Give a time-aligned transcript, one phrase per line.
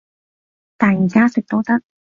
[0.77, 1.83] 但而家食都得